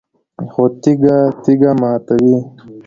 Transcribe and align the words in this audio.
خو 0.51 0.63
تیږه 0.81 1.17
تیږه 1.43 1.71
ماتوي 1.79 2.35